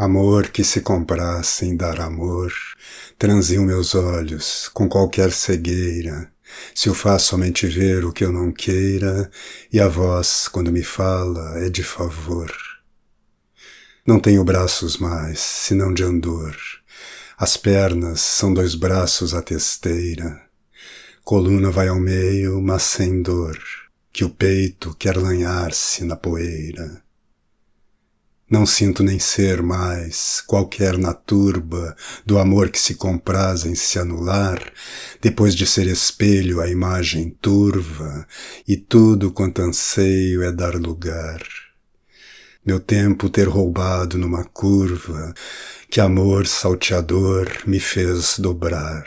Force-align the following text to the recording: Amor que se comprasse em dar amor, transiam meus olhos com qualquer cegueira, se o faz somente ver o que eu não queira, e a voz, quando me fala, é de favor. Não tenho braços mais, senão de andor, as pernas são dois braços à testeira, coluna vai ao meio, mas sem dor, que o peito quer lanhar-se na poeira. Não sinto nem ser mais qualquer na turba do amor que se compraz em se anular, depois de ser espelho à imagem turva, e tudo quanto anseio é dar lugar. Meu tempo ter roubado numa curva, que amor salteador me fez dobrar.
Amor 0.00 0.50
que 0.50 0.62
se 0.62 0.80
comprasse 0.80 1.66
em 1.66 1.76
dar 1.76 2.00
amor, 2.00 2.52
transiam 3.18 3.64
meus 3.64 3.96
olhos 3.96 4.70
com 4.72 4.88
qualquer 4.88 5.32
cegueira, 5.32 6.30
se 6.72 6.88
o 6.88 6.94
faz 6.94 7.22
somente 7.22 7.66
ver 7.66 8.04
o 8.04 8.12
que 8.12 8.24
eu 8.24 8.30
não 8.30 8.52
queira, 8.52 9.28
e 9.72 9.80
a 9.80 9.88
voz, 9.88 10.46
quando 10.46 10.70
me 10.70 10.84
fala, 10.84 11.58
é 11.58 11.68
de 11.68 11.82
favor. 11.82 12.48
Não 14.06 14.20
tenho 14.20 14.44
braços 14.44 14.98
mais, 14.98 15.40
senão 15.40 15.92
de 15.92 16.04
andor, 16.04 16.56
as 17.36 17.56
pernas 17.56 18.20
são 18.20 18.54
dois 18.54 18.76
braços 18.76 19.34
à 19.34 19.42
testeira, 19.42 20.40
coluna 21.24 21.72
vai 21.72 21.88
ao 21.88 21.98
meio, 21.98 22.62
mas 22.62 22.84
sem 22.84 23.20
dor, 23.20 23.58
que 24.12 24.24
o 24.24 24.30
peito 24.30 24.94
quer 24.94 25.16
lanhar-se 25.16 26.04
na 26.04 26.14
poeira. 26.14 27.02
Não 28.50 28.64
sinto 28.64 29.02
nem 29.02 29.18
ser 29.18 29.62
mais 29.62 30.40
qualquer 30.40 30.96
na 30.96 31.12
turba 31.12 31.94
do 32.24 32.38
amor 32.38 32.70
que 32.70 32.80
se 32.80 32.94
compraz 32.94 33.66
em 33.66 33.74
se 33.74 33.98
anular, 33.98 34.72
depois 35.20 35.54
de 35.54 35.66
ser 35.66 35.86
espelho 35.86 36.58
à 36.58 36.66
imagem 36.66 37.36
turva, 37.42 38.26
e 38.66 38.74
tudo 38.74 39.30
quanto 39.30 39.60
anseio 39.60 40.42
é 40.42 40.50
dar 40.50 40.76
lugar. 40.76 41.42
Meu 42.64 42.80
tempo 42.80 43.28
ter 43.28 43.46
roubado 43.46 44.16
numa 44.16 44.44
curva, 44.44 45.34
que 45.90 46.00
amor 46.00 46.46
salteador 46.46 47.50
me 47.66 47.78
fez 47.78 48.38
dobrar. 48.38 49.04